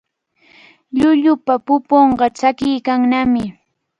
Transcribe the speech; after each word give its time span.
Llullupa 0.97 1.53
pupunqa 1.65 2.25
tsakiykannami. 2.35 3.43